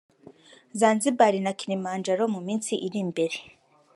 [0.79, 3.37] Zanzibar na Kilimandjalo mu minsi iri imbere